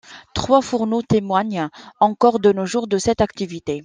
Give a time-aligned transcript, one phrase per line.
[0.33, 1.69] Trois fourneaux témoignent
[1.99, 3.79] encore de nos jours de cette activité.